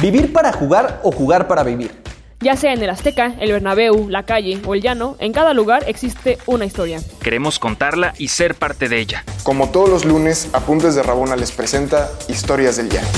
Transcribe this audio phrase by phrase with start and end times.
[0.00, 1.90] ¿Vivir para jugar o jugar para vivir?
[2.38, 5.82] Ya sea en el Azteca, el Bernabéu, la calle o el llano, en cada lugar
[5.88, 7.00] existe una historia.
[7.20, 9.24] Queremos contarla y ser parte de ella.
[9.42, 13.08] Como todos los lunes, Apuntes de Rabona les presenta Historias del Llano.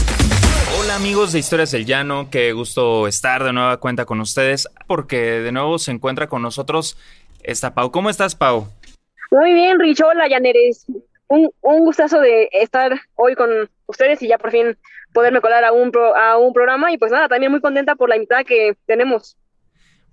[0.81, 5.19] Hola amigos de Historias del Llano, qué gusto estar de nueva cuenta con ustedes, porque
[5.19, 6.97] de nuevo se encuentra con nosotros
[7.43, 7.91] esta Pau.
[7.91, 8.69] ¿Cómo estás, Pau?
[9.31, 10.01] Muy bien, Rich.
[10.01, 10.87] Hola, Yaneres.
[11.29, 13.51] Un, un gustazo de estar hoy con
[13.91, 14.77] ustedes y ya por fin
[15.13, 18.17] poderme colar a un, a un programa y pues nada, también muy contenta por la
[18.17, 19.37] invitada que tenemos.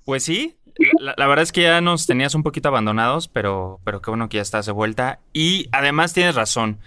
[0.05, 0.57] Pues sí,
[0.99, 4.29] la, la, verdad es que ya nos tenías un poquito abandonados, pero, pero qué bueno
[4.29, 5.19] que ya estás de vuelta.
[5.33, 6.79] Y además tienes razón.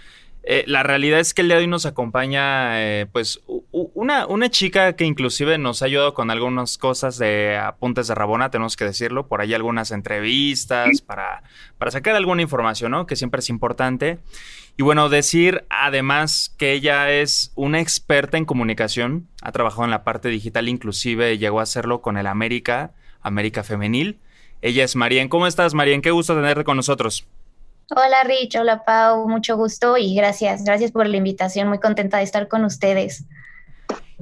[0.43, 4.49] Eh, la realidad es que el día de hoy nos acompaña eh, pues una, una
[4.49, 8.85] chica que inclusive nos ha ayudado con algunas cosas de apuntes de Rabona, tenemos que
[8.85, 11.43] decirlo, por ahí algunas entrevistas para,
[11.77, 13.05] para sacar alguna información, ¿no?
[13.05, 14.17] Que siempre es importante.
[14.77, 20.03] Y bueno, decir además que ella es una experta en comunicación, ha trabajado en la
[20.03, 22.91] parte digital, inclusive llegó a hacerlo con el América,
[23.21, 24.19] América Femenil.
[24.61, 25.27] Ella es Marien.
[25.27, 26.01] ¿Cómo estás, Marien?
[26.01, 27.27] Qué gusto tenerte con nosotros.
[27.93, 32.23] Hola Rich, hola Pau, mucho gusto y gracias, gracias por la invitación, muy contenta de
[32.23, 33.25] estar con ustedes.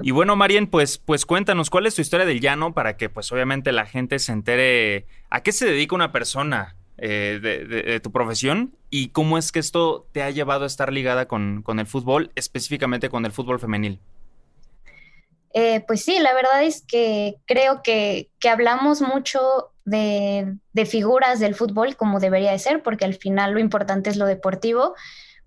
[0.02, 3.30] Y bueno, Marien, pues, pues cuéntanos, ¿cuál es tu historia del llano para que pues
[3.30, 8.76] obviamente la gente se entere a qué se dedica una persona eh, de, tu profesión
[8.90, 12.30] y cómo es que esto te ha llevado a estar ligada con, con el fútbol,
[12.34, 14.00] específicamente con el fútbol femenil?
[15.54, 21.40] Eh, pues sí, la verdad es que creo que, que hablamos mucho de, de, figuras
[21.40, 24.94] del fútbol como debería de ser, porque al final lo importante es lo deportivo,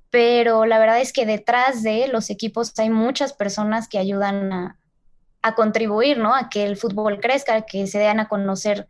[0.10, 4.78] pero la verdad es que detrás de los equipos hay muchas personas que ayudan a,
[5.44, 6.34] a contribuir, ¿no?
[6.34, 8.88] A que el fútbol crezca, que se den a conocer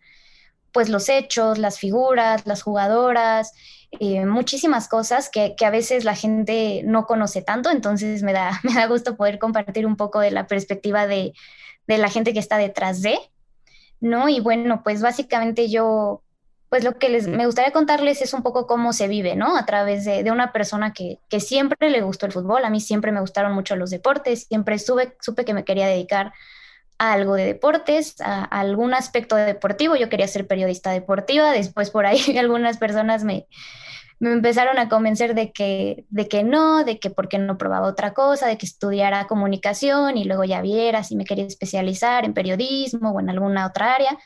[0.73, 3.53] pues los hechos, las figuras, las jugadoras,
[3.99, 8.59] eh, muchísimas cosas que, que, a veces la gente no conoce tanto, entonces me da,
[8.63, 11.33] me da gusto poder compartir un poco de la perspectiva de,
[11.87, 13.17] de la gente que está detrás de,
[13.99, 14.29] ¿no?
[14.29, 16.23] Y bueno, pues básicamente yo,
[16.69, 19.57] pues lo que les, me gustaría contarles es un poco cómo se vive, ¿no?
[19.57, 22.81] A través de, de una persona que, que, siempre le gustó el fútbol, a mí
[22.81, 26.33] siempre me gustaron mucho los deportes, siempre supe, supe que me quería dedicar
[26.97, 29.95] a algo de deportes, a, algún aspecto deportivo.
[29.95, 33.47] Yo quería ser periodista deportiva, después por ahí algunas personas me,
[34.19, 38.13] me empezaron a convencer de que, de que no, de que porque no probaba otra
[38.13, 43.11] cosa, de que estudiara comunicación y luego ya viera si me quería especializar en periodismo
[43.11, 44.17] o en alguna otra área.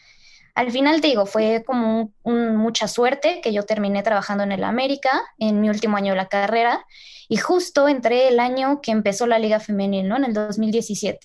[0.57, 5.12] Al final te digo, fue como mucha suerte que yo terminé trabajando en el América
[5.38, 6.84] en mi último año de la carrera
[7.29, 10.17] y justo entré el año que empezó la Liga Femenil, ¿no?
[10.17, 11.19] En el 2017.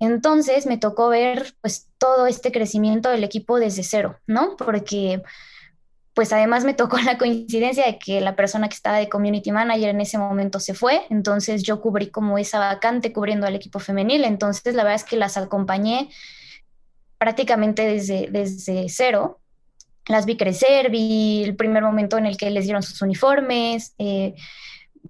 [0.00, 4.56] Entonces me tocó ver pues todo este crecimiento del equipo desde cero, ¿no?
[4.56, 5.22] Porque
[6.12, 9.90] pues además me tocó la coincidencia de que la persona que estaba de community manager
[9.90, 14.24] en ese momento se fue, entonces yo cubrí como esa vacante cubriendo al equipo femenil,
[14.24, 16.10] entonces la verdad es que las acompañé
[17.22, 19.38] prácticamente desde, desde cero,
[20.08, 24.34] las vi crecer, vi el primer momento en el que les dieron sus uniformes, eh,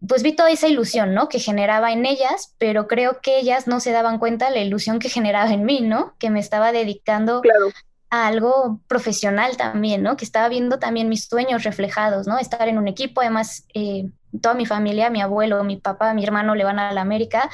[0.06, 1.30] pues vi toda esa ilusión, ¿no?
[1.30, 5.08] Que generaba en ellas, pero creo que ellas no se daban cuenta la ilusión que
[5.08, 6.14] generaba en mí, ¿no?
[6.18, 7.68] Que me estaba dedicando claro.
[8.10, 10.18] a algo profesional también, ¿no?
[10.18, 12.38] Que estaba viendo también mis sueños reflejados, ¿no?
[12.38, 14.10] Estar en un equipo, además, eh,
[14.42, 17.48] toda mi familia, mi abuelo, mi papá, mi hermano le van a la América.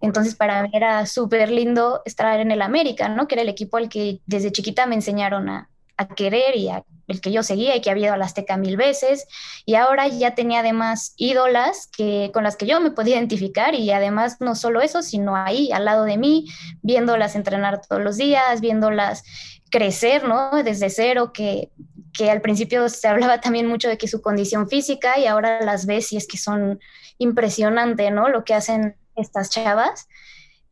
[0.00, 3.26] Entonces, para mí era súper lindo estar en el América, ¿no?
[3.28, 6.84] Que era el equipo al que desde chiquita me enseñaron a, a querer y a
[7.06, 9.26] el que yo seguía y que había ido a la Azteca mil veces
[9.64, 13.90] y ahora ya tenía además ídolas que, con las que yo me podía identificar y
[13.90, 16.46] además no solo eso, sino ahí al lado de mí,
[16.82, 19.22] viéndolas entrenar todos los días, viéndolas
[19.70, 20.62] crecer, ¿no?
[20.62, 21.70] Desde cero, que,
[22.12, 25.86] que al principio se hablaba también mucho de que su condición física y ahora las
[25.86, 26.80] ves y es que son
[27.18, 28.28] impresionante, ¿no?
[28.28, 30.08] Lo que hacen estas chavas.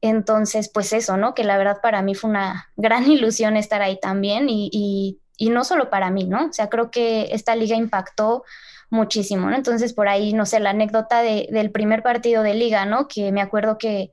[0.00, 1.34] Entonces, pues eso, ¿no?
[1.34, 5.50] Que la verdad para mí fue una gran ilusión estar ahí también y, y y
[5.50, 6.46] no solo para mí, ¿no?
[6.46, 8.44] O sea, creo que esta liga impactó
[8.90, 9.56] muchísimo, ¿no?
[9.56, 13.08] Entonces, por ahí, no sé, la anécdota de, del primer partido de liga, ¿no?
[13.08, 14.12] Que me acuerdo que,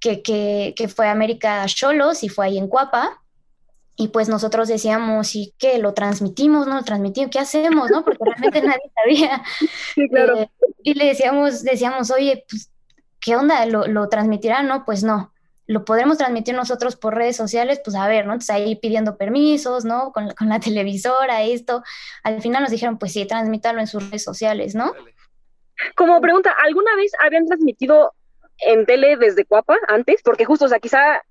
[0.00, 3.22] que, que, que fue América Cholos y fue ahí en Cuapa.
[3.98, 5.78] Y pues nosotros decíamos, ¿y qué?
[5.78, 6.66] ¿Lo transmitimos?
[6.66, 7.30] ¿No lo transmitimos?
[7.30, 7.90] ¿Qué hacemos?
[7.90, 8.04] ¿No?
[8.04, 9.42] Porque realmente nadie sabía.
[9.94, 10.40] Sí, claro.
[10.40, 10.50] Eh,
[10.82, 12.70] y le decíamos, decíamos, oye, pues,
[13.20, 13.64] ¿qué onda?
[13.66, 14.68] ¿Lo, lo transmitirán?
[14.68, 15.32] No, pues no
[15.66, 18.32] lo podremos transmitir nosotros por redes sociales, pues a ver, ¿no?
[18.32, 20.12] Entonces ahí pidiendo permisos, ¿no?
[20.12, 21.82] Con, con la televisora, esto.
[22.22, 24.94] Al final nos dijeron, pues sí, transmítalo en sus redes sociales, ¿no?
[25.94, 28.14] Como pregunta, ¿alguna vez habían transmitido
[28.58, 30.22] en tele desde Cuapa antes?
[30.22, 31.22] Porque justo, o sea, quizá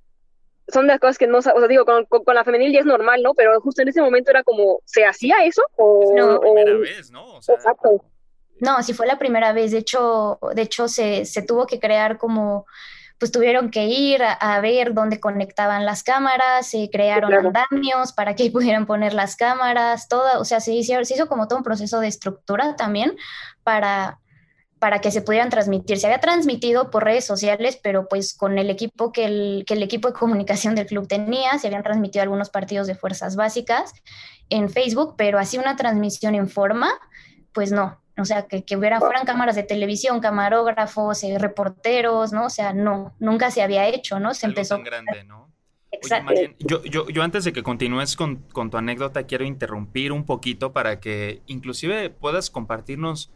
[0.68, 2.80] son de las cosas que no, o sea, digo, con, con, con, la femenil ya
[2.80, 3.34] es normal, ¿no?
[3.34, 5.64] Pero justo en ese momento era como, ¿se hacía eso?
[5.78, 6.80] O, es la primera o...
[6.80, 7.36] vez, ¿no?
[7.36, 8.04] O sea, Exacto.
[8.60, 9.72] No, sí fue la primera vez.
[9.72, 12.66] De hecho, de hecho se, se tuvo que crear como
[13.18, 18.50] pues tuvieron que ir a, ver dónde conectaban las cámaras, se crearon andamios para que
[18.52, 22.00] pudieran poner las cámaras, todo, o sea, se hizo, se hizo como todo un proceso
[22.00, 23.16] de estructura también
[23.64, 24.20] para,
[24.80, 25.98] para que se pudieran transmitir.
[25.98, 29.84] Se había transmitido por redes sociales, pero pues con el equipo que el, que el
[29.84, 33.94] equipo de comunicación del club tenía, se habían transmitido algunos partidos de fuerzas básicas
[34.50, 36.92] en Facebook, pero así una transmisión en forma,
[37.54, 42.46] pues no, o sea, que, que hubiera, fueran cámaras de televisión, camarógrafos, eh, reporteros, ¿no?
[42.46, 44.34] O sea, no, nunca se había hecho, ¿no?
[44.34, 44.76] Se empezó...
[44.76, 45.52] Tan grande, ¿no?
[45.92, 46.34] Exacto.
[46.60, 50.74] yo, yo, yo, antes de que continúes con, con, tu anécdota, quiero interrumpir un poquito
[50.74, 53.32] para que inclusive puedas compartirnos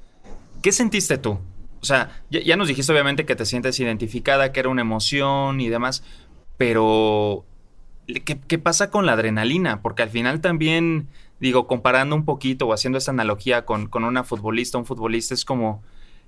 [0.62, 1.40] qué sentiste tú.
[1.82, 5.62] O sea, ya, ya nos dijiste obviamente que te sientes identificada, que era una emoción
[5.62, 6.04] y demás,
[6.58, 7.46] pero
[8.08, 9.82] ¿qué, qué pasa con la adrenalina?
[9.82, 11.08] Porque al final también
[11.40, 15.46] digo, comparando un poquito o haciendo esta analogía con, con una futbolista, un futbolista es
[15.46, 15.84] como,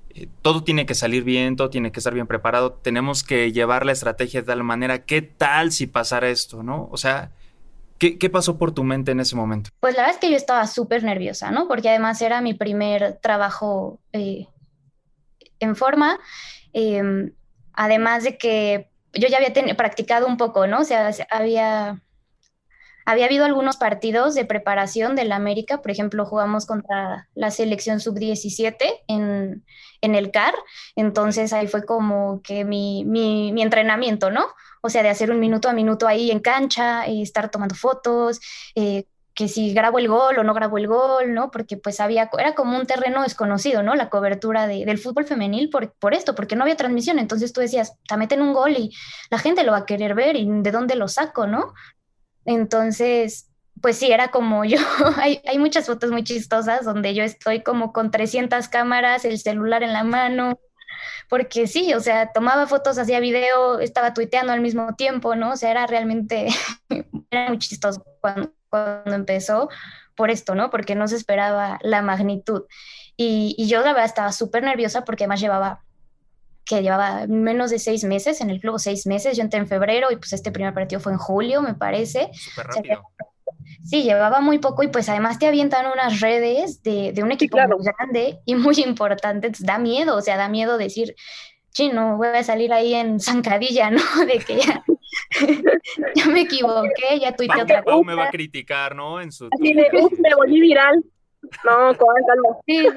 [0.09, 3.85] eh, todo tiene que salir bien, todo tiene que estar bien preparado, tenemos que llevar
[3.85, 6.87] la estrategia de tal manera, ¿qué tal si pasara esto, no?
[6.91, 7.31] O sea,
[7.97, 9.69] ¿qué, qué pasó por tu mente en ese momento?
[9.79, 11.67] Pues la verdad es que yo estaba súper nerviosa, ¿no?
[11.67, 14.47] Porque además era mi primer trabajo eh,
[15.59, 16.19] en forma,
[16.73, 17.33] em,
[17.73, 20.79] además de que yo ya había practicado un poco, ¿no?
[20.79, 22.01] O sea, había
[23.05, 28.77] había habido algunos partidos de preparación del América, por ejemplo, jugamos contra la selección sub-17
[29.07, 29.65] en,
[30.01, 30.53] en, el CAR,
[30.95, 34.45] entonces ahí fue como que mi, mi, mi, entrenamiento, ¿no?
[34.81, 38.39] O sea, de hacer un minuto a minuto ahí en cancha, y estar tomando fotos,
[38.75, 41.51] eh, que si grabo el gol o no grabo el gol, ¿no?
[41.51, 43.95] Porque pues había, era como un terreno desconocido, ¿no?
[43.95, 47.61] La cobertura de, del fútbol femenil por, por esto, porque no había transmisión, entonces tú
[47.61, 48.91] decías, te meten un gol y
[49.29, 51.73] la gente lo va a querer ver y de dónde lo saco, ¿no?
[52.45, 53.49] Entonces,
[53.81, 54.77] pues sí, era como yo,
[55.17, 59.83] hay, hay, muchas fotos muy chistosas donde yo estoy como con 300 cámaras, el celular
[59.83, 60.59] en la mano,
[61.29, 65.51] porque sí, o sea, tomaba fotos, hacía video, estaba tuiteando al mismo tiempo, ¿no?
[65.53, 66.47] O sea, era realmente,
[67.31, 69.69] era muy chistoso cuando, cuando empezó
[70.15, 70.69] por esto, ¿no?
[70.69, 72.63] Porque no se esperaba la magnitud.
[73.17, 75.83] Y, y yo la verdad estaba súper nerviosa porque además llevaba
[76.75, 79.35] que llevaba menos de seis meses en el club, seis meses.
[79.35, 82.29] Yo entré en febrero y pues este primer partido fue en julio, me parece.
[82.33, 83.01] Súper rápido.
[83.83, 87.57] sí, llevaba muy poco y pues además te avientan unas redes de, de un equipo
[87.57, 89.51] muy grande y muy importante.
[89.59, 91.15] da miedo, o sea, da miedo decir,
[91.71, 94.01] chino, voy a salir ahí en zancadilla, ¿no?
[94.25, 94.83] De que ya,
[96.15, 98.05] ya me equivoqué, ya tuiteé otra cosa.
[98.05, 99.19] me va a criticar, ¿no?
[99.19, 99.49] En su...
[99.51, 99.87] Así de,
[100.19, 101.03] me volví viral.
[101.63, 102.59] No, calma.
[102.65, 102.87] Sí,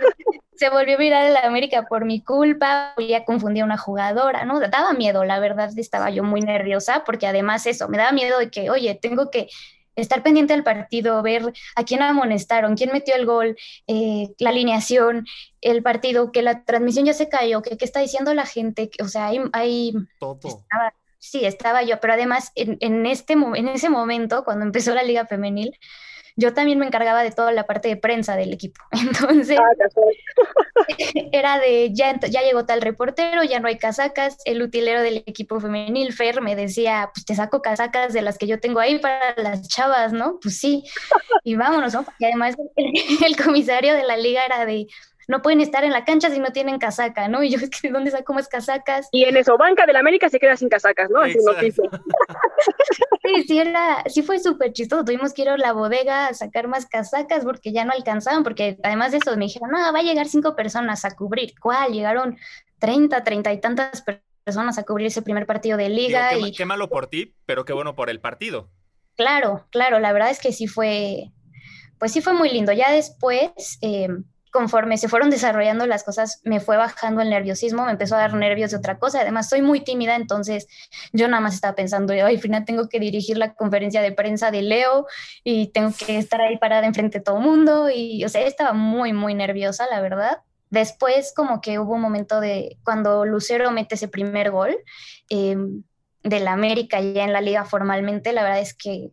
[0.55, 4.61] se volvió viral la América por mi culpa, ya confundí a una jugadora, ¿no?
[4.61, 8.51] Daba miedo, la verdad, estaba yo muy nerviosa, porque además eso, me daba miedo de
[8.51, 9.49] que, oye, tengo que
[9.97, 13.57] estar pendiente del partido, ver a quién amonestaron, quién metió el gol,
[13.87, 15.25] eh, la alineación,
[15.61, 19.09] el partido, que la transmisión ya se cayó, que qué está diciendo la gente, o
[19.09, 19.41] sea, hay...
[19.53, 20.39] hay Todo.
[21.19, 25.27] sí, estaba yo, pero además en, en, este, en ese momento, cuando empezó la liga
[25.27, 25.79] femenil,
[26.37, 28.81] yo también me encargaba de toda la parte de prensa del equipo.
[28.93, 29.71] Entonces, ah,
[31.33, 34.37] era de, ya, ya llegó tal reportero, ya no hay casacas.
[34.45, 38.47] El utilero del equipo femenil, Fer, me decía, pues te saco casacas de las que
[38.47, 40.39] yo tengo ahí para las chavas, ¿no?
[40.43, 40.85] Pues sí,
[41.45, 42.05] y vámonos, ¿no?
[42.19, 42.57] Y además
[43.25, 44.87] el comisario de la liga era de,
[45.29, 47.43] no pueden estar en la cancha si no tienen casaca, ¿no?
[47.43, 49.09] Y yo, ¿de dónde saco más casacas?
[49.13, 51.21] Y en eso, banca del América se queda sin casacas, ¿no?
[53.25, 55.05] Sí, sí, era, sí fue súper chistoso.
[55.05, 58.79] Tuvimos que ir a la bodega a sacar más casacas porque ya no alcanzaban, porque
[58.83, 61.55] además de eso me dijeron, no, va a llegar cinco personas a cubrir.
[61.61, 61.93] ¿Cuál?
[61.93, 62.37] Llegaron
[62.79, 64.05] 30, 30 y tantas
[64.45, 66.31] personas a cubrir ese primer partido de liga.
[66.31, 66.53] qué, y...
[66.53, 68.71] qué malo por ti, pero qué bueno por el partido.
[69.17, 71.31] Claro, claro, la verdad es que sí fue,
[71.99, 72.73] pues sí fue muy lindo.
[72.73, 73.79] Ya después...
[73.81, 74.09] Eh,
[74.55, 78.35] conforme se fueron desarrollando las cosas, me fue bajando el nerviosismo, me empezó a dar
[78.35, 79.21] nervios de otra cosa.
[79.21, 80.69] Además, soy muy tímida, entonces
[81.13, 84.63] yo nada más estaba pensando, al final tengo que dirigir la conferencia de prensa de
[84.63, 85.09] Leo
[85.43, 87.91] y tengo que estar ahí parada enfrente de todo el mundo.
[87.93, 90.39] Y, o sea, estaba muy, muy nerviosa, la verdad.
[90.71, 94.77] Después, como que hubo un momento de cuando Lucero mete ese primer gol.
[95.31, 95.57] Eh,
[96.23, 99.11] de la América ya en la liga formalmente, la verdad es que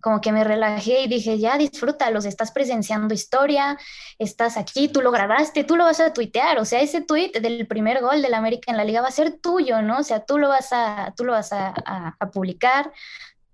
[0.00, 3.78] como que me relajé y dije, ya disfrútalos, estás presenciando historia,
[4.18, 7.66] estás aquí, tú lo grabaste, tú lo vas a tuitear, o sea, ese tuit del
[7.66, 9.98] primer gol del América en la liga va a ser tuyo, ¿no?
[9.98, 11.74] O sea, tú lo vas a, tú lo vas a,
[12.18, 12.92] a, publicar,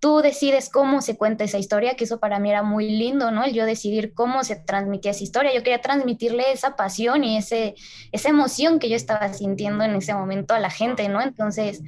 [0.00, 3.44] tú decides cómo se cuenta esa historia, que eso para mí era muy lindo, ¿no?
[3.44, 7.74] El yo decidir cómo se transmitía esa historia, yo quería transmitirle esa pasión y ese,
[8.12, 11.20] esa emoción que yo estaba sintiendo en ese momento a la gente, ¿no?
[11.20, 11.82] Entonces,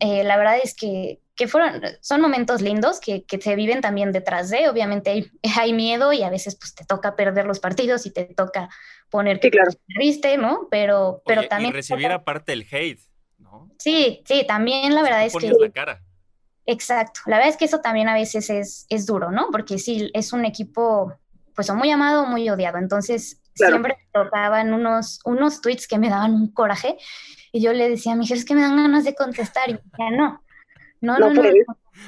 [0.00, 4.10] eh, la verdad es que que fueron, son momentos lindos que, que, se viven también
[4.10, 8.04] detrás de, obviamente hay, hay, miedo y a veces pues te toca perder los partidos
[8.06, 8.68] y te toca
[9.08, 9.70] poner que claro.
[9.86, 10.66] triste, ¿no?
[10.68, 11.70] Pero, pero también...
[11.70, 13.00] Y recibir aparte el hate,
[13.38, 13.70] ¿no?
[13.78, 15.48] Sí, sí, también la verdad es que...
[15.48, 16.02] La cara.
[16.66, 19.48] Exacto, la verdad es que eso también a veces es, es duro, ¿no?
[19.52, 21.14] Porque sí, es un equipo
[21.54, 26.08] pues o muy amado o muy odiado, entonces siempre tocaban unos, unos tweets que me
[26.08, 26.96] daban un coraje
[27.52, 29.72] y yo le decía a mi jefe, es que me dan ganas de contestar y
[29.72, 30.40] me decía,
[31.00, 31.50] no, no, no, no.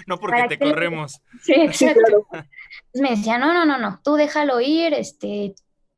[0.06, 1.20] No, porque te corremos.
[1.42, 2.26] Sí, exacto.
[2.94, 5.54] me decía, no, no, no, no, tú déjalo ir, este,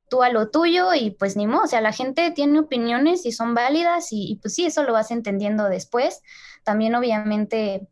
[0.08, 3.32] tú a lo tuyo y pues ni modo, o sea, la gente tiene opiniones y
[3.32, 6.20] son válidas y, y pues sí, eso lo vas entendiendo después.
[6.64, 7.88] También obviamente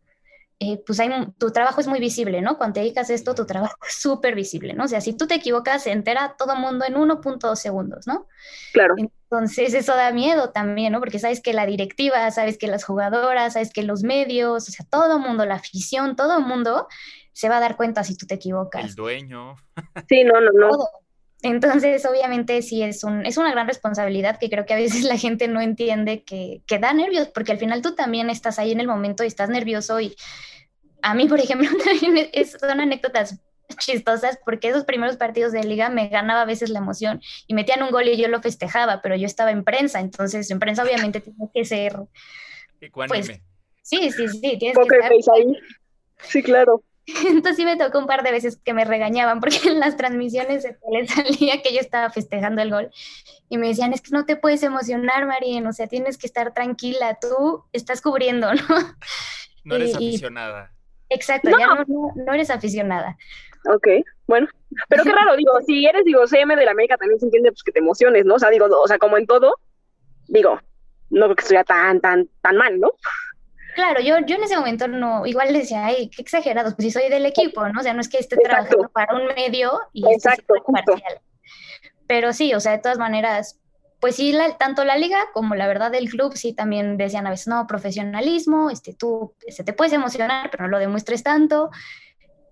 [0.63, 2.59] eh, pues hay, tu trabajo es muy visible, ¿no?
[2.59, 4.85] Cuando te dedicas a esto, tu trabajo es súper visible, ¿no?
[4.85, 8.27] O sea, si tú te equivocas, se entera todo el mundo en 1.2 segundos, ¿no?
[8.75, 8.95] Claro.
[8.99, 11.01] Entonces, eso da miedo también, ¿no?
[11.01, 14.85] Porque sabes que la directiva, sabes que las jugadoras, sabes que los medios, o sea,
[14.91, 16.89] todo el mundo, la afición, todo el mundo
[17.33, 18.85] se va a dar cuenta si tú te equivocas.
[18.85, 19.57] El dueño.
[20.11, 20.71] Sí, no, no, no.
[21.41, 25.17] Entonces, obviamente, sí es, un, es una gran responsabilidad que creo que a veces la
[25.17, 28.81] gente no entiende que, que da nervios, porque al final tú también estás ahí en
[28.81, 30.15] el momento y estás nervioso y
[31.03, 33.39] a mí, por ejemplo, también es, son anécdotas
[33.79, 37.83] chistosas porque esos primeros partidos de liga me ganaba a veces la emoción y metían
[37.83, 41.21] un gol y yo lo festejaba, pero yo estaba en prensa, entonces en prensa obviamente
[41.21, 41.97] tiene que ser...
[42.93, 43.41] Pues,
[43.83, 45.35] sí, sí, sí, tienes que estar...
[45.35, 45.57] Ahí.
[46.23, 46.83] Sí, claro.
[47.27, 50.63] Entonces sí me tocó un par de veces que me regañaban porque en las transmisiones
[50.63, 52.91] se les salía que yo estaba festejando el gol
[53.49, 56.55] y me decían, es que no te puedes emocionar, Marien, o sea, tienes que estar
[56.55, 58.97] tranquila, tú estás cubriendo, ¿no?
[59.65, 60.73] No eres aficionada.
[61.11, 63.17] Exacto, ya no, eres aficionada.
[63.75, 63.89] Ok,
[64.27, 64.49] bueno,
[64.89, 67.63] pero qué raro, digo, si eres, digo, CM de la América también se entiende pues
[67.63, 68.37] que te emociones, ¿no?
[68.37, 69.55] O sea, digo, o sea, como en todo,
[70.29, 70.59] digo,
[71.11, 72.93] no creo que estuviera tan, tan, tan mal, ¿no?
[73.75, 77.09] Claro, yo, yo en ese momento no, igual decía, ay, qué exagerados, pues si soy
[77.11, 77.81] del equipo, ¿no?
[77.81, 81.21] O sea, no es que esté trabajando para un medio y Exacto, parcial.
[82.07, 83.60] Pero sí, o sea, de todas maneras,
[84.01, 87.49] pues sí, tanto la liga como la verdad del club sí también decían a veces,
[87.49, 91.71] no, profesionalismo, este, tú se te puedes emocionar, pero no lo demuestres tanto.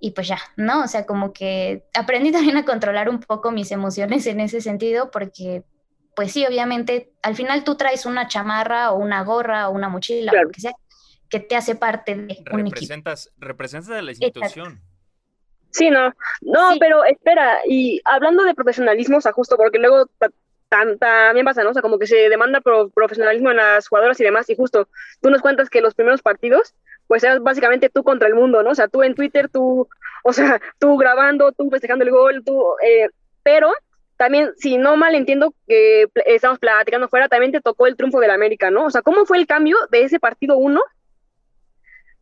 [0.00, 0.84] Y pues ya, ¿no?
[0.84, 5.10] O sea, como que aprendí también a controlar un poco mis emociones en ese sentido,
[5.10, 5.64] porque
[6.14, 10.32] pues sí, obviamente, al final tú traes una chamarra o una gorra o una mochila,
[10.32, 10.72] o lo que sea,
[11.30, 13.46] que te hace parte de un representas, equipo.
[13.46, 14.82] Representas a la institución.
[15.70, 20.06] Sí, no, no, pero espera, y hablando de profesionalismo, o sea, justo porque luego
[20.68, 21.70] también pasa, ¿no?
[21.70, 24.88] O sea, como que se demanda profesionalismo en las jugadoras y demás, y justo
[25.20, 26.74] tú nos cuentas que los primeros partidos,
[27.06, 28.70] pues eras básicamente tú contra el mundo, ¿no?
[28.70, 29.88] O sea, tú en Twitter, tú,
[30.24, 33.08] o sea, tú grabando, tú festejando el gol, tú, eh,
[33.42, 33.72] pero
[34.16, 38.32] también, si no mal entiendo que estamos platicando fuera, también te tocó el triunfo del
[38.32, 38.86] América, ¿no?
[38.86, 40.82] O sea, ¿cómo fue el cambio de ese partido uno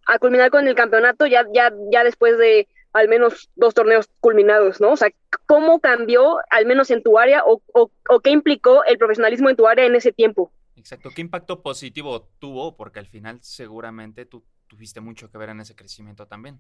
[0.07, 4.81] a culminar con el campeonato ya, ya, ya después de al menos dos torneos culminados,
[4.81, 4.93] ¿no?
[4.93, 5.11] O sea,
[5.45, 7.61] ¿cómo cambió, al menos en tu área, o,
[8.23, 10.51] qué implicó el profesionalismo en tu área en ese tiempo?
[10.77, 12.75] Exacto, ¿qué impacto positivo tuvo?
[12.77, 16.59] Porque al final seguramente tú tuviste mucho que ver en ese crecimiento también.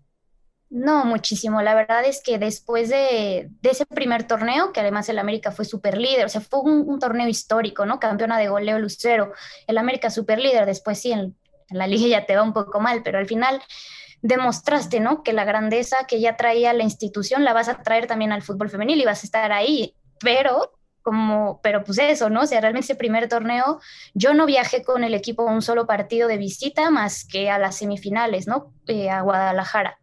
[0.69, 1.63] No, muchísimo.
[1.63, 5.97] La verdad es que después de, ese primer torneo, que además el América fue super
[5.97, 7.99] líder, o sea, fue un, torneo histórico, ¿no?
[7.99, 9.33] Campeona de goleo Lucero,
[9.67, 11.35] el América super líder, después sí, en
[11.71, 13.63] la liga ya te va un poco mal, pero al final
[14.27, 15.23] demostraste, ¿no?
[15.23, 18.71] Que la grandeza que ya traía la institución la vas a traer también al fútbol
[18.71, 20.73] femenil y vas a estar ahí, pero
[21.07, 22.41] como, pero pues eso, ¿no?
[22.41, 23.81] O sea, realmente ese primer torneo,
[24.15, 27.77] yo no viajé con el equipo un solo partido de visita más que a las
[27.77, 28.73] semifinales, ¿no?
[28.89, 29.99] Eh, a Guadalajara.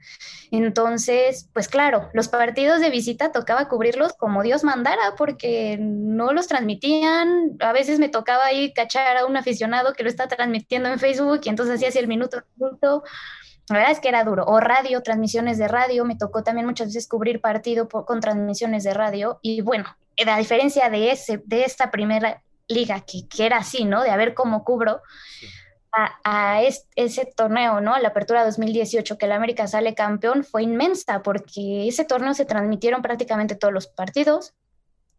[0.50, 6.48] Entonces, pues claro, los partidos de visita tocaba cubrirlos como Dios mandara porque no los
[6.48, 7.58] transmitían.
[7.60, 11.42] A veces me tocaba ahí cachar a un aficionado que lo está transmitiendo en Facebook
[11.44, 12.44] y entonces hacía el minuto
[13.70, 14.46] la verdad es que era duro.
[14.46, 16.05] O radio, transmisiones de radio.
[16.05, 19.39] Me tocó también muchas veces cubrir partido con transmisiones de radio.
[19.41, 19.86] Y bueno,
[20.27, 24.03] a diferencia de, ese, de esta primera liga, que, que era así, ¿no?
[24.03, 25.01] De a ver cómo cubro,
[25.93, 26.62] a,
[26.96, 27.98] ese torneo, ¿no?
[28.00, 33.01] La apertura 2018, que el América sale campeón, fue inmensa, porque ese torneo se transmitieron
[33.01, 34.53] prácticamente todos los partidos.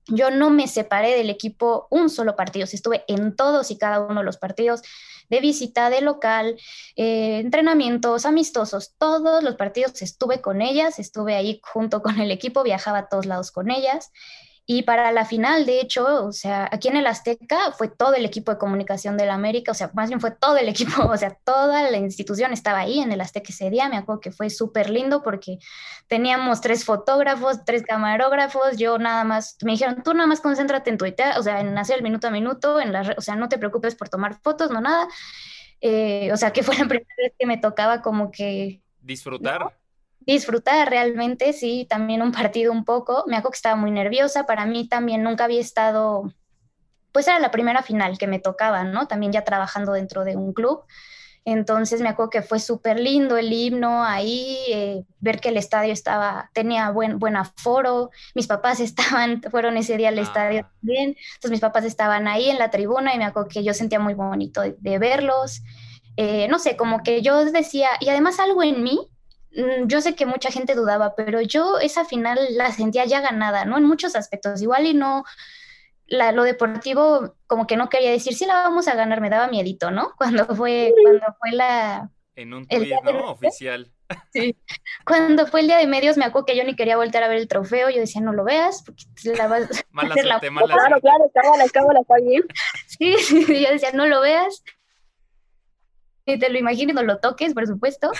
[0.06, 4.20] Yo no me separé del equipo un solo partido, estuve en todos y cada uno
[4.20, 4.82] de los partidos
[5.30, 6.56] de visita, de local,
[6.96, 12.62] eh, entrenamientos amistosos, todos los partidos estuve con ellas, estuve ahí junto con el equipo,
[12.62, 14.12] viajaba a todos lados con ellas.
[14.66, 18.24] Y para la final, de hecho, o sea, aquí en el Azteca fue todo el
[18.24, 21.36] equipo de comunicación del América, o sea, más bien fue todo el equipo, o sea,
[21.44, 23.90] toda la institución estaba ahí en el Azteca ese día.
[23.90, 25.58] Me acuerdo que fue súper lindo porque
[26.08, 30.96] teníamos tres fotógrafos, tres camarógrafos, yo nada más, me dijeron, tú nada más concéntrate en
[30.98, 33.58] Twitter, o sea, en hacer el minuto a minuto, en la, o sea, no te
[33.58, 35.08] preocupes por tomar fotos, no nada.
[35.82, 38.80] Eh, o sea, que fue la primera vez que me tocaba como que...
[39.02, 39.74] Disfrutar
[40.26, 43.24] disfrutar realmente, sí, también un partido un poco.
[43.26, 46.32] Me acuerdo que estaba muy nerviosa, para mí también nunca había estado
[47.12, 49.06] pues era la primera final que me tocaba, ¿no?
[49.06, 50.82] También ya trabajando dentro de un club.
[51.46, 55.92] Entonces me acuerdo que fue súper lindo el himno ahí, eh, ver que el estadio
[55.92, 58.80] estaba, tenía buen, buen aforo, mis papás
[59.20, 60.72] estaban, fueron ese día al estadio Ah.
[60.80, 64.00] también, entonces mis papás estaban ahí en la tribuna y me acuerdo que yo sentía
[64.00, 65.62] muy bonito de, de verlos,
[66.16, 69.08] Eh, no sé, como que yo decía, y además algo en mí,
[69.86, 73.78] yo sé que mucha gente dudaba, pero yo esa final la sentía ya ganada, ¿no?
[73.78, 75.24] En muchos aspectos, igual y no,
[76.06, 79.48] la, lo deportivo como que no quería decir, sí la vamos a ganar, me daba
[79.48, 80.12] miedito, ¿no?
[80.18, 83.30] Cuando fue, cuando fue la, En un de ¿no?
[83.30, 83.90] Oficial.
[85.06, 87.38] cuando fue el día de medios, me acuerdo que yo ni quería voltear a ver
[87.38, 90.50] el trofeo, yo decía, no lo veas, porque te la vas a Mala la suerte,
[90.50, 91.00] mala Claro, suerte.
[91.00, 92.42] claro, cábala, cábala, está bien.
[92.86, 94.62] Sí, sí, yo decía, no lo veas,
[96.26, 98.10] ni te lo imagines, no lo toques, por supuesto.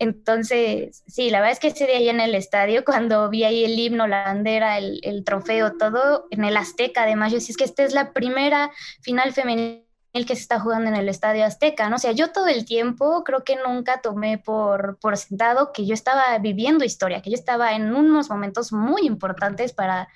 [0.00, 3.64] Entonces, sí, la verdad es que ese día ahí en el estadio, cuando vi ahí
[3.64, 7.56] el himno, la bandera, el, el trofeo, todo, en el Azteca, además, yo decía, es
[7.58, 11.90] que esta es la primera final femenil que se está jugando en el Estadio Azteca,
[11.90, 11.96] ¿no?
[11.96, 15.92] O sea, yo todo el tiempo creo que nunca tomé por, por sentado que yo
[15.92, 20.08] estaba viviendo historia, que yo estaba en unos momentos muy importantes para,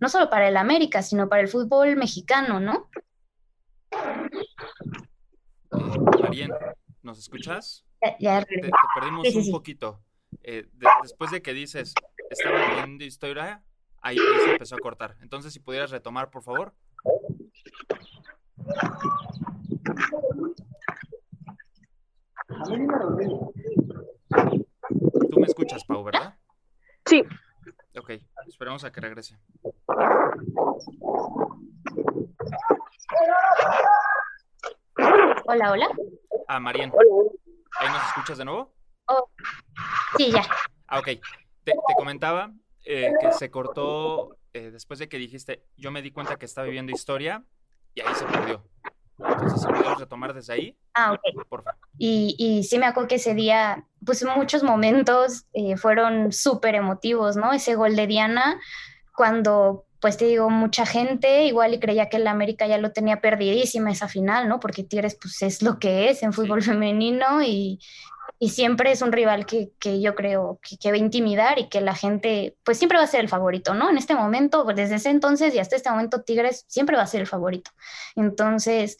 [0.00, 2.90] no solo para el América, sino para el fútbol mexicano, ¿no?
[6.20, 6.50] Marien,
[7.02, 7.87] ¿nos escuchas?
[8.02, 9.50] Ya, ya Te, perdimos Sí, sí, un sí.
[9.52, 10.00] poquito.
[10.42, 11.94] Eh, de- después de que dices,
[12.30, 13.64] estaba viendo historia,
[14.00, 15.16] ahí, ahí se empezó a cortar.
[15.20, 16.74] Entonces, si pudieras retomar, por favor.
[25.30, 26.34] Tú me escuchas, Pau, ¿verdad?
[27.06, 27.24] Sí,
[27.98, 28.10] Ok,
[28.46, 29.36] esperemos a que regrese.
[35.46, 35.88] Hola, hola.
[36.46, 37.30] Ah, Marien, hola.
[37.78, 38.74] ¿Ahí nos escuchas de nuevo?
[40.16, 40.42] Sí, ya.
[40.86, 41.06] Ah, ok.
[41.06, 41.20] Te,
[41.64, 42.50] te comentaba
[42.84, 46.66] eh, que se cortó eh, después de que dijiste, yo me di cuenta que estaba
[46.66, 47.44] viviendo historia
[47.94, 48.64] y ahí se perdió.
[49.18, 51.44] Entonces, si pudieras retomar desde ahí, Ah, ok.
[51.48, 51.78] por favor.
[51.98, 57.36] Y, y sí me acuerdo que ese día, pues muchos momentos eh, fueron súper emotivos,
[57.36, 57.52] ¿no?
[57.52, 58.60] Ese gol de Diana,
[59.16, 63.20] cuando, pues te digo, mucha gente igual y creía que el América ya lo tenía
[63.20, 64.60] perdidísima esa final, ¿no?
[64.60, 67.80] Porque Tigres, pues es lo que es en fútbol femenino y,
[68.38, 71.68] y siempre es un rival que, que yo creo que, que va a intimidar y
[71.68, 73.90] que la gente, pues siempre va a ser el favorito, ¿no?
[73.90, 77.06] En este momento, pues, desde ese entonces y hasta este momento, Tigres siempre va a
[77.08, 77.72] ser el favorito.
[78.14, 78.98] Entonces,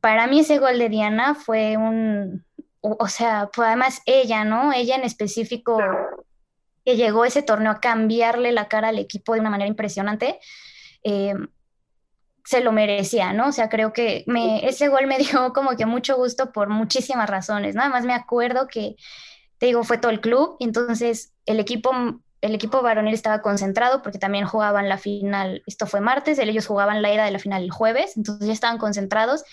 [0.00, 2.44] para mí ese gol de Diana fue un,
[2.80, 4.72] o, o sea, pues además ella, ¿no?
[4.72, 5.78] Ella en específico,
[6.84, 10.38] que llegó ese torneo a cambiarle la cara al equipo de una manera impresionante.
[11.04, 11.34] eh,
[12.44, 13.48] se lo merecía, ¿no?
[13.48, 17.28] O sea, creo que me, ese gol me dio como que mucho gusto por muchísimas
[17.28, 17.74] razones.
[17.74, 18.96] Nada más me acuerdo que,
[19.58, 21.92] te digo, fue todo el club, y entonces el equipo,
[22.40, 27.02] el equipo varonil estaba concentrado porque también jugaban la final, esto fue martes, ellos jugaban
[27.02, 29.44] la ida de la final el jueves, entonces ya estaban concentrados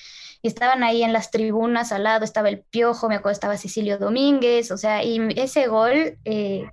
[0.41, 3.97] y estaban ahí en las tribunas al lado, estaba el Piojo, me acuerdo, estaba Cecilio
[3.97, 6.17] Domínguez, o sea, y ese gol...
[6.25, 6.69] Eh,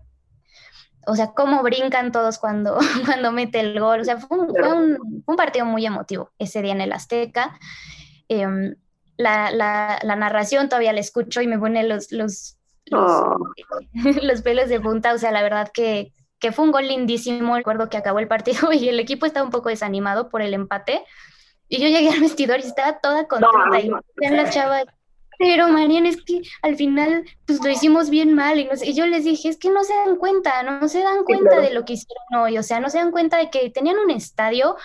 [1.07, 4.01] o sea, cómo brincan todos cuando, cuando mete el gol.
[4.01, 7.59] O sea, fue un, fue un, un partido muy emotivo ese día en el Azteca.
[8.29, 8.75] Eh,
[9.16, 13.37] la, la, la, narración todavía la escucho y me pone los, los, los, Oh.
[14.23, 15.12] los pelos de punta.
[15.14, 17.57] O sea, la verdad que, que fue un gol lindísimo.
[17.57, 21.03] Recuerdo que acabó el partido y el equipo estaba un poco desanimado por el empate.
[21.69, 23.81] Y yo llegué al vestidor y estaba toda contenta.
[23.81, 24.85] y vean las chavas,
[25.38, 28.94] pero Mariana, es que al final pues lo hicimos bien mal y, no sé, y
[28.94, 31.62] yo les dije, es que no se dan cuenta, no se dan cuenta claro.
[31.62, 34.11] de lo que hicieron hoy, o sea, no se dan cuenta de que tenían un
[34.11, 34.77] estadio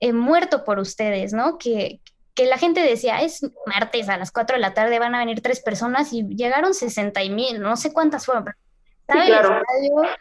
[0.00, 1.58] eh, muerto por ustedes, ¿no?
[1.58, 2.00] Que,
[2.34, 5.42] que la gente decía, es martes a las 4 de la tarde, van a venir
[5.42, 8.56] tres personas y llegaron 60 mil, no sé cuántas fueron, pero
[9.12, 9.56] Sí, claro.
[9.56, 10.16] el estadio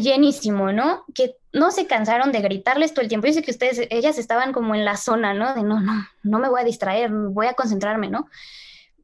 [0.00, 1.04] llenísimo, ¿no?
[1.14, 3.26] Que no se cansaron de gritarles todo el tiempo.
[3.26, 5.54] Yo sé que ustedes, ellas estaban como en la zona, ¿no?
[5.54, 8.28] De no, no, no me voy a distraer, voy a concentrarme, ¿no?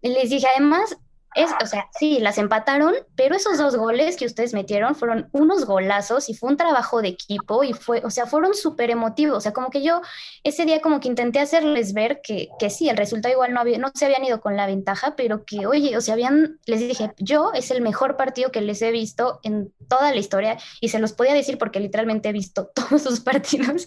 [0.02, 0.96] Les dije, además,
[1.34, 5.66] es, o sea, sí, las empataron, pero esos dos goles que ustedes metieron fueron unos
[5.66, 9.36] golazos y fue un trabajo de equipo y fue, o sea, fueron súper emotivos.
[9.36, 10.00] O sea, como que yo
[10.42, 13.78] ese día como que intenté hacerles ver que, que sí, el resultado igual no, había,
[13.78, 17.12] no se habían ido con la ventaja, pero que, oye, o sea, habían, les dije,
[17.18, 20.98] yo es el mejor partido que les he visto en toda la historia y se
[20.98, 23.86] los podía decir porque literalmente he visto todos sus partidos.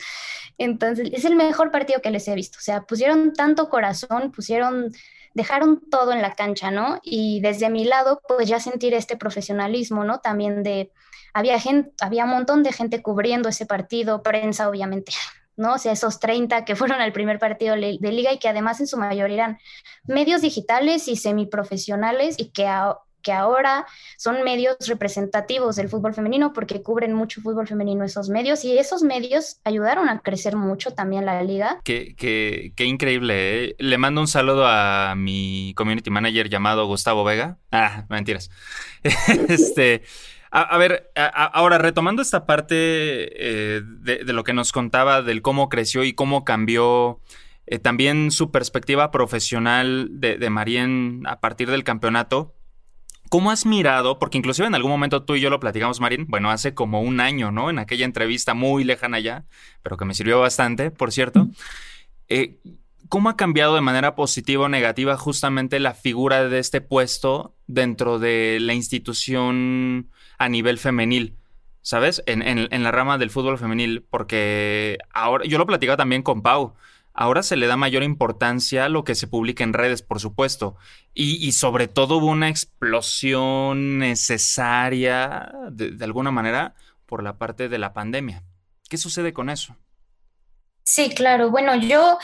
[0.57, 2.57] Entonces, es el mejor partido que les he visto.
[2.59, 4.91] O sea, pusieron tanto corazón, pusieron
[5.33, 6.99] dejaron todo en la cancha, ¿no?
[7.03, 10.19] Y desde mi lado, pues ya sentir este profesionalismo, ¿no?
[10.19, 10.91] También de,
[11.33, 15.13] había gente, había un montón de gente cubriendo ese partido, prensa obviamente,
[15.55, 15.75] ¿no?
[15.75, 18.87] O sea, esos 30 que fueron al primer partido de liga y que además en
[18.87, 19.59] su mayoría eran
[20.03, 22.67] medios digitales y semiprofesionales y que
[23.21, 23.85] que ahora
[24.17, 29.03] son medios representativos del fútbol femenino porque cubren mucho fútbol femenino esos medios y esos
[29.03, 31.79] medios ayudaron a crecer mucho también la liga.
[31.83, 33.65] Qué, qué, qué increíble.
[33.65, 33.75] ¿eh?
[33.79, 37.57] Le mando un saludo a mi community manager llamado Gustavo Vega.
[37.71, 38.49] Ah, mentiras.
[39.47, 40.03] este...
[40.53, 46.03] A, ver, ahora retomando esta parte eh, de, lo que nos contaba del cómo creció
[46.03, 47.21] y cómo cambió
[47.67, 52.53] eh, también su perspectiva profesional de, de Marien a partir del campeonato.
[53.31, 54.19] ¿Cómo has mirado?
[54.19, 57.21] Porque inclusive en algún momento tú y yo lo platicamos, Marín, bueno, hace como un
[57.21, 57.69] año, ¿no?
[57.69, 59.45] En aquella entrevista muy lejana ya,
[59.83, 61.47] pero que me sirvió bastante, por cierto.
[62.27, 62.59] Eh,
[63.07, 68.19] ¿Cómo ha cambiado de manera positiva o negativa justamente la figura de este puesto dentro
[68.19, 71.37] de la institución a nivel femenil?
[71.81, 72.21] ¿Sabes?
[72.25, 76.73] En, en la rama del fútbol femenil, porque ahora yo lo platicaba también con Pau.
[77.13, 80.77] Ahora se le da mayor importancia a lo que se publica en redes, por supuesto.
[81.13, 86.73] Y, sobre todo hubo una explosión necesaria, de, alguna manera,
[87.05, 88.43] por la parte de la pandemia.
[88.89, 89.75] ¿Qué sucede con eso?
[90.85, 91.51] Sí, claro.
[91.51, 92.17] Bueno, yo,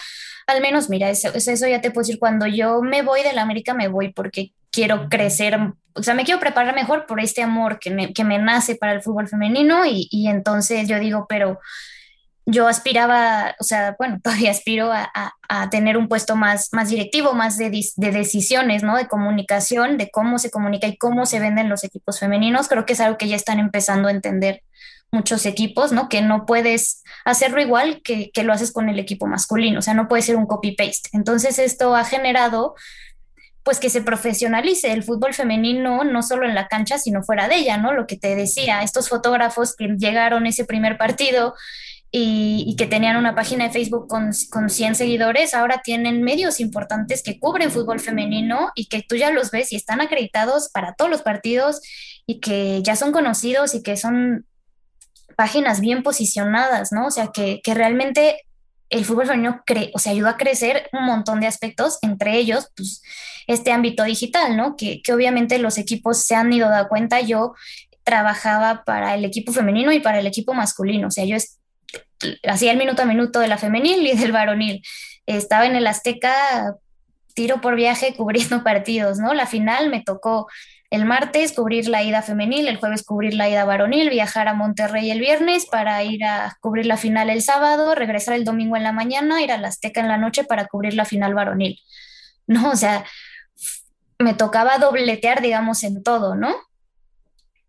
[0.47, 3.41] al menos, mira, eso, eso ya te puedo decir, cuando yo me voy de la
[3.41, 5.59] América, me voy porque quiero crecer,
[5.93, 8.93] o sea, me quiero preparar mejor por este amor que me, que me nace para
[8.93, 11.59] el fútbol femenino y, y entonces yo digo, pero
[12.49, 15.33] yo aspiraba, o sea, bueno, todavía aspiro a,
[15.69, 18.97] tener un puesto más, más directivo, más de, decisiones, ¿no?
[18.97, 22.67] De comunicación, de cómo se comunica y cómo se venden los equipos femeninos.
[22.67, 24.61] Creo que es algo que ya están empezando a entender
[25.09, 26.09] muchos equipos, ¿no?
[26.09, 29.93] Que no puedes hacerlo igual que, que lo haces con el equipo masculino, o sea,
[29.93, 31.09] no puede ser un copy-paste.
[31.13, 32.75] Entonces, esto ha generado
[33.63, 37.57] pues que se profesionalice el fútbol femenino, no solo en la cancha, sino fuera de
[37.57, 37.91] ella, ¿no?
[37.91, 41.53] Lo que te decía, estos fotógrafos que llegaron ese primer partido
[42.11, 47.21] y, que tenían una página de Facebook con, con 100 seguidores, ahora tienen medios importantes
[47.21, 51.11] que cubren fútbol femenino y que tú ya los ves y están acreditados para todos
[51.11, 51.81] los partidos
[52.25, 54.45] y que ya son conocidos y que son
[55.35, 57.07] páginas bien posicionadas, ¿no?
[57.07, 58.41] O sea, que, que realmente
[58.89, 62.71] el fútbol femenino cre o sea, ayuda a crecer un montón de aspectos, entre ellos,
[62.75, 63.01] pues,
[63.47, 64.75] este ámbito digital, ¿no?
[64.75, 67.21] Que, que obviamente los equipos se han ido dando cuenta.
[67.21, 67.53] Yo
[68.03, 71.35] trabajaba para el equipo femenino y para el equipo masculino, o sea, yo
[72.47, 74.81] hacía el minuto a minuto de la femenil y del varonil.
[75.25, 76.75] Estaba en el Azteca
[77.33, 79.33] tiro por viaje cubriendo partidos, ¿no?
[79.33, 80.47] La final me tocó
[80.89, 85.11] el martes cubrir la ida femenil, el jueves cubrir la ida varonil, viajar a Monterrey
[85.11, 88.93] el viernes para ir a cubrir la final el sábado, regresar el domingo en la
[88.93, 91.79] mañana, ir a la Azteca en la noche para cubrir la final varonil.
[92.49, 93.03] No, o sea,
[94.19, 96.55] me tocaba dobletear, digamos, en todo, ¿no?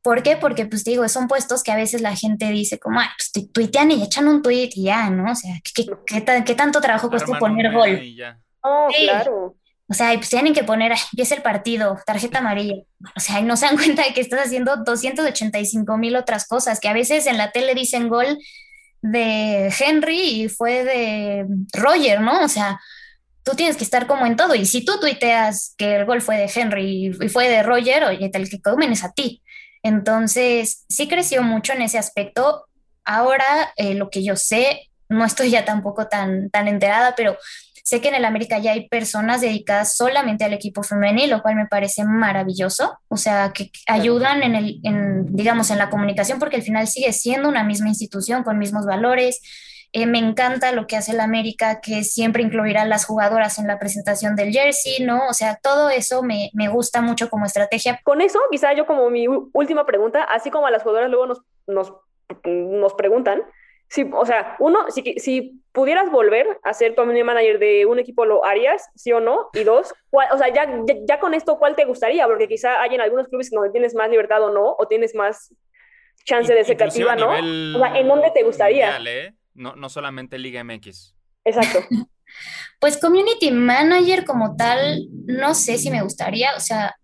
[0.09, 0.39] ¿Por qué?
[0.39, 3.91] Porque, pues digo, son puestos que a veces la gente dice como, ay, pues tuitean
[3.91, 5.33] y echan un tweet y ya, ¿no?
[5.33, 8.01] O sea, ¿qué, qué, tanto trabajo cuesta poner gol?
[8.63, 9.55] Oh, claro.
[9.87, 12.77] O sea, pues tienen que poner, empieza el partido, tarjeta amarilla.
[13.17, 16.89] O sea, no se dan cuenta de que estás haciendo 285 mil otras cosas, que
[16.89, 18.39] a veces en la tele dicen gol
[19.03, 22.43] de Henry y fue de Roger, ¿no?
[22.43, 22.81] O sea,
[23.43, 24.55] tú tienes que estar como en todo.
[24.55, 28.31] Y si tú tuiteas que el gol fue de Henry y fue de Roger, oye,
[28.33, 29.43] el que comen es a ti.
[29.83, 32.67] Entonces, sí creció mucho en ese aspecto.
[33.05, 37.37] Ahora, eh, lo que yo sé, no estoy ya tampoco tan, tan enterada, pero
[37.89, 41.57] sé que en el América ya hay personas dedicadas solamente al equipo femenil, lo cual
[41.57, 42.99] me parece maravilloso.
[43.09, 47.15] O sea, que ayudan en el, en, digamos, en la comunicación, porque al final sigue
[47.15, 49.41] siendo una misma institución con mismos valores,
[49.93, 53.67] eh, me encanta lo que hace el América, que siempre incluirá a las jugadoras en
[53.67, 55.27] la presentación del jersey, ¿no?
[55.29, 58.01] O sea, todo eso me, me gusta mucho como estrategia.
[58.05, 61.43] Con eso, quizá yo como mi última pregunta, así como a las jugadoras luego nos,
[61.67, 61.93] nos,
[62.45, 63.43] nos preguntan,
[63.89, 68.27] si, o sea, uno, si, si pudieras volver a ser community manager de un equipo,
[68.27, 68.91] ¿lo harías?
[68.95, 69.49] ¿Sí o no?
[69.55, 70.69] Y dos, o sea, ya,
[71.07, 72.27] ya, con esto, ¿cuál te gustaría?
[72.27, 75.55] Porque quizá hay en algunos clubes donde tienes más libertad o no, o tienes más
[76.25, 77.31] chance de ser creativa, ¿no?
[77.31, 78.99] O sea, ¿en dónde te gustaría?
[79.07, 79.33] ¿eh?
[79.59, 81.15] No, no solamente Liga MX.
[81.45, 81.81] Exacto.
[82.81, 86.95] pues community manager como tal, no sé si me gustaría, o sea,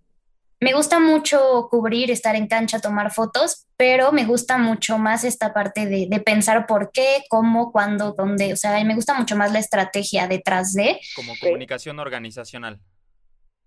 [0.61, 5.53] me gusta mucho cubrir, estar en cancha, tomar fotos, pero me gusta mucho más esta
[5.53, 8.53] parte de, de, pensar por qué, cómo, cuándo, dónde.
[8.53, 10.99] O sea, me gusta mucho más la estrategia detrás de.
[11.17, 12.81] Como comunicación organizacional.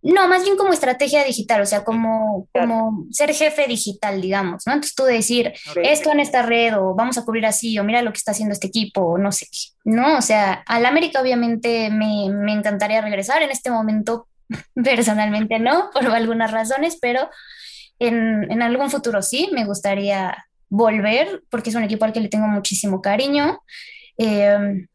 [0.04, 4.74] No, más bien como estrategia digital, o sea, como, como ser jefe digital, digamos, ¿no?
[4.74, 8.12] Entonces tú decir, esto en esta red, o vamos a cubrir así, o mira lo
[8.12, 10.18] que está haciendo este equipo, o no sé qué, ¿no?
[10.18, 14.28] O sea, al América obviamente me, me encantaría regresar, en este momento
[14.84, 17.30] personalmente no, por algunas razones, pero
[18.00, 22.30] en, en algún futuro sí, me gustaría volver, porque es un equipo al que le
[22.30, 23.62] tengo muchísimo cariño.
[24.18, 24.86] Eh,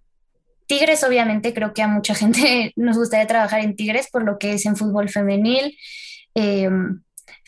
[0.73, 4.55] Tigres, obviamente, creo que a mucha gente nos gustaría trabajar en Tigres por lo que
[4.55, 5.77] es en fútbol femenil.
[6.35, 6.71] Eh,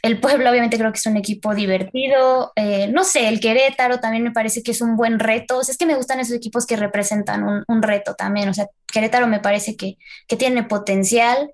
[0.02, 2.52] el Puebla obviamente creo que es un equipo divertido.
[2.54, 5.56] Eh, no sé, el Querétaro también me parece que es un buen reto.
[5.56, 8.50] O sea, es que me gustan esos equipos que representan un, reto también.
[8.50, 9.96] O sea, Querétaro me parece que,
[10.36, 11.50] tiene potencial.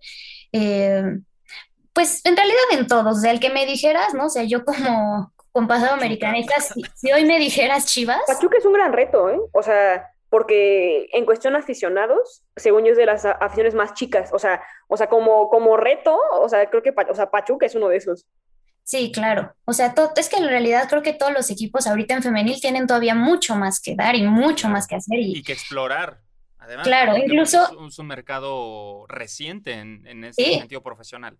[0.50, 1.04] Eh,
[1.92, 3.18] pues en realidad en todos.
[3.18, 4.26] O sea, el que me dijeras, ¿no?
[4.26, 8.22] O sea, yo como con pasado americanista, si, hoy me dijeras Chivas.
[8.26, 9.38] Pachuca es un gran reto, ¿eh?
[9.52, 14.38] O sea, porque en cuestión aficionados, según yo es de las aficiones más chicas, o
[14.38, 17.88] sea, o sea, como, como reto, o sea, creo que o sea, Pachuca es uno
[17.88, 18.26] de esos.
[18.84, 19.54] Sí, claro.
[19.64, 22.86] O sea, es que en realidad creo que todos los equipos ahorita en femenil tienen
[22.86, 25.18] todavía mucho más que dar y mucho más que hacer.
[25.18, 26.20] Y, que explorar.
[26.58, 27.62] Además, claro, incluso...
[27.88, 31.38] Es un, mercado reciente en, en ese sentido profesional.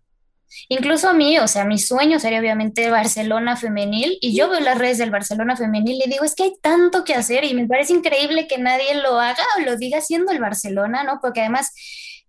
[0.69, 4.77] Incluso a mí, o sea, mi sueño sería obviamente Barcelona femenil y yo veo las
[4.77, 7.93] redes del Barcelona femenil y digo, es que hay tanto que hacer y me parece
[7.93, 11.19] increíble que nadie lo haga o lo diga siendo el Barcelona, ¿no?
[11.21, 11.71] Porque además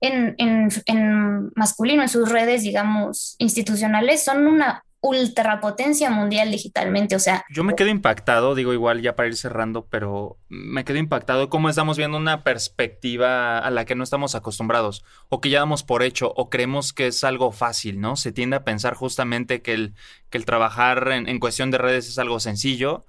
[0.00, 7.18] en, en, en masculino, en sus redes, digamos, institucionales, son una ultrapotencia mundial digitalmente, o
[7.18, 7.44] sea...
[7.50, 11.68] Yo me quedo impactado, digo igual ya para ir cerrando, pero me quedo impactado cómo
[11.68, 16.04] estamos viendo una perspectiva a la que no estamos acostumbrados, o que ya damos por
[16.04, 18.14] hecho, o creemos que es algo fácil, ¿no?
[18.14, 19.94] Se tiende a pensar justamente que el,
[20.30, 23.04] que el trabajar en, en cuestión de redes es algo sencillo,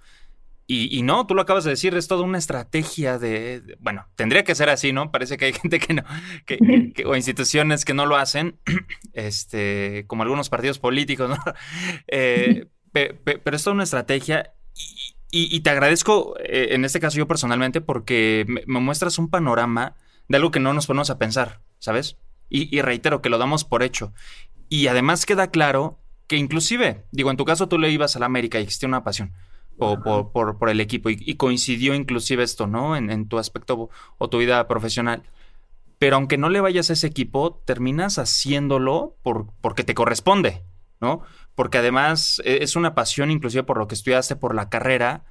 [0.76, 4.56] y, no, tú lo acabas de decir, es toda una estrategia de, bueno, tendría que
[4.56, 5.12] ser así, ¿no?
[5.12, 6.04] Parece que hay gente que no,
[6.46, 8.60] que, o instituciones que no lo hacen,
[9.14, 11.38] este, como algunos partidos políticos, ¿no?
[12.08, 14.54] Eh, pero es toda una estrategia
[15.32, 19.96] y, te agradezco, eh, en este caso yo personalmente, porque me, muestras un panorama
[20.28, 22.18] de algo que no nos ponemos a pensar, ¿sabes?
[22.50, 24.14] Y, y reitero que lo damos por hecho.
[24.70, 28.28] Y además queda claro que inclusive, digo, en tu caso tú le ibas a la
[28.28, 29.34] América y existía una pasión
[29.78, 30.00] o
[30.32, 31.10] por, por, el equipo.
[31.10, 32.96] Y, coincidió inclusive esto, ¿no?
[32.96, 35.24] En, tu aspecto o tu vida profesional.
[36.00, 40.64] Pero aunque no le vayas a ese equipo, terminas haciéndolo por, porque te corresponde,
[41.00, 41.22] ¿no?
[41.56, 45.24] Porque además e, es una pasión inclusive por lo que estudiaste, por la carrera,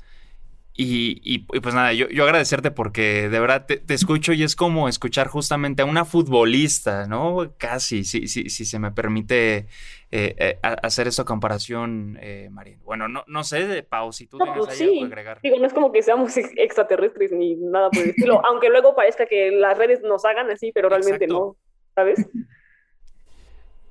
[0.74, 5.28] y, pues nada, yo, yo, agradecerte porque de verdad te, escucho y es como escuchar
[5.28, 7.52] justamente a una futbolista, ¿no?
[7.58, 9.66] Casi, si, si, si se me permite
[10.10, 12.78] eh, eh, hacer esta comparación, eh, Marín.
[12.84, 15.40] Bueno, no, no sé, Pau, si tú no, tienes pues algo que agregar.
[15.42, 19.26] Digo, no es como que seamos extraterrestres ni nada por el estilo, aunque luego parezca
[19.26, 21.56] que las redes nos hagan así, pero realmente no,
[21.94, 22.26] ¿sabes?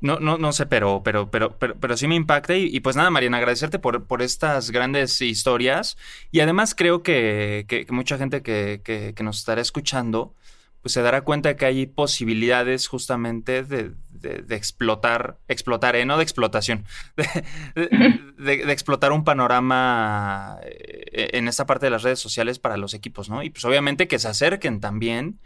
[0.02, 2.56] No, no, no sé, pero, pero, pero, pero, pero sí me impacta.
[2.56, 5.96] Y, pues nada, Mariana, agradecerte por, por estas grandes historias.
[6.32, 10.34] Y además creo que, que, mucha gente que, que, nos estará escuchando,
[10.82, 16.04] pues se dará cuenta que hay posibilidades justamente de, de, explotar, explotar, ¿eh?
[16.06, 16.86] no de explotación,
[17.76, 23.30] de, explotar un panorama eh, en esta parte de las redes sociales para los equipos,
[23.30, 23.44] ¿no?
[23.44, 25.40] Y pues obviamente que se acerquen también.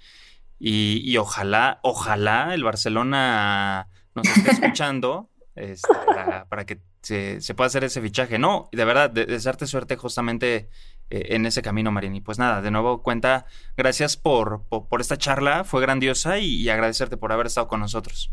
[0.57, 5.87] Y, y ojalá, ojalá el Barcelona nos esté escuchando este,
[6.49, 8.37] para, que se, pueda hacer ese fichaje.
[8.37, 10.69] No, de verdad, desearte suerte justamente
[11.09, 12.15] eh, en ese camino, Marín.
[12.15, 13.45] Y pues nada, de nuevo cuenta,
[13.77, 18.31] gracias por, por, esta charla, fue grandiosa y, agradecerte por haber estado con nosotros.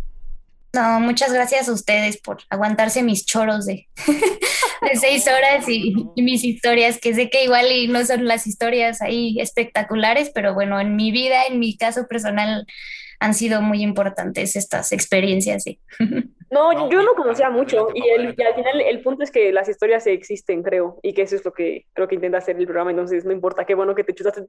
[0.75, 6.23] No, muchas gracias a ustedes por aguantarse mis choros de, de seis horas y, y,
[6.23, 10.81] mis historias, que sé que igual y no son las historias ahí espectaculares, pero bueno,
[10.81, 12.67] en mi vida, en mi caso personal,
[13.23, 15.63] han sido muy importantes estas experiencias.
[15.63, 15.79] Sí.
[16.53, 20.63] No, yo no conocía mucho y, al final el punto es que las historias existen,
[20.63, 23.33] creo, y que eso es lo que creo que intenta hacer el programa, entonces no
[23.33, 24.45] importa, qué bueno que te chutaste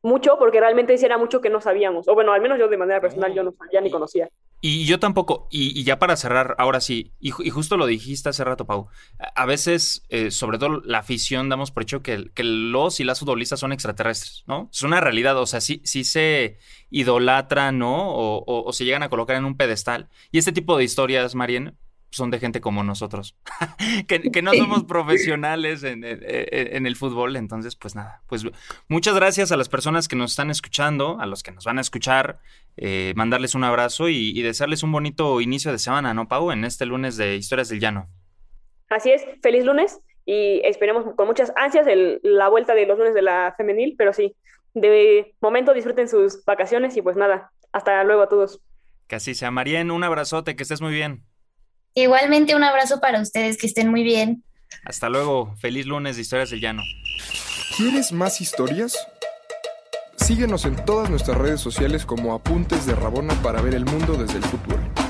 [0.00, 3.00] mucho, porque realmente era mucho que no sabíamos, o bueno, al menos yo de manera
[3.00, 4.28] personal yo no sabía ni conocía.
[4.60, 8.64] Y yo tampoco, y, ya para cerrar, ahora sí, y, justo lo dijiste hace rato,
[8.64, 13.04] Pau, a veces, eh, sobre todo la afición, damos por hecho que, que, los y
[13.04, 14.68] las futbolistas son extraterrestres, ¿no?
[14.72, 16.58] Es una realidad, o sea, sí, sí se
[16.90, 18.10] idolatran, ¿no?
[18.10, 20.08] O, o, se llegan a colocar en un pedestal.
[20.32, 21.78] Y este tipo de historias, Marien,
[22.10, 23.36] son de gente como nosotros,
[24.06, 27.36] que, no somos profesionales en, el fútbol.
[27.36, 28.44] Entonces, pues nada, pues
[28.88, 31.80] muchas gracias a las personas que nos están escuchando, a los que nos van a
[31.80, 32.38] escuchar,
[32.76, 36.50] eh, mandarles un abrazo y, desearles un bonito inicio de semana, ¿no, Pau?
[36.50, 38.08] En este lunes de Historias del Llano.
[38.90, 41.86] Así es, feliz lunes y esperemos con muchas ansias
[42.22, 44.36] la vuelta de los lunes de la femenil, pero sí,
[44.74, 48.60] de momento disfruten sus vacaciones y pues nada, hasta luego a todos.
[49.06, 51.24] Que así sea, Marien, un abrazote, que estés muy bien.
[52.02, 54.44] Igualmente un abrazo para ustedes, que estén muy bien.
[54.84, 56.82] Hasta luego, feliz lunes de Historias del Llano.
[57.76, 58.96] ¿Quieres más historias?
[60.16, 64.38] Síguenos en todas nuestras redes sociales como Apuntes de Rabona para ver el mundo desde
[64.38, 65.07] el fútbol.